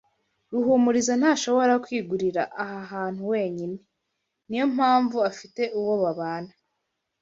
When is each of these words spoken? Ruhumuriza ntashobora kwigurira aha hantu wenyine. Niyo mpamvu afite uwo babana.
Ruhumuriza 0.51 1.13
ntashobora 1.19 1.73
kwigurira 1.83 2.41
aha 2.63 2.81
hantu 2.93 3.21
wenyine. 3.31 3.77
Niyo 4.47 4.65
mpamvu 4.75 5.17
afite 5.31 5.61
uwo 5.79 5.93
babana. 6.03 6.51